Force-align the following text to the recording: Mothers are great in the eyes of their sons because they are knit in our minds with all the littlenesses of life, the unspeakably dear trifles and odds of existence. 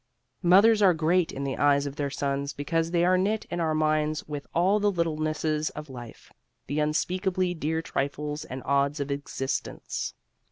Mothers 0.41 0.81
are 0.81 0.95
great 0.95 1.31
in 1.31 1.43
the 1.43 1.57
eyes 1.57 1.85
of 1.85 1.95
their 1.95 2.09
sons 2.09 2.53
because 2.53 2.89
they 2.89 3.05
are 3.05 3.19
knit 3.19 3.45
in 3.51 3.59
our 3.59 3.75
minds 3.75 4.27
with 4.27 4.47
all 4.51 4.79
the 4.79 4.91
littlenesses 4.91 5.69
of 5.75 5.91
life, 5.91 6.33
the 6.65 6.79
unspeakably 6.79 7.53
dear 7.53 7.83
trifles 7.83 8.43
and 8.43 8.63
odds 8.65 8.99
of 8.99 9.11
existence. 9.11 10.15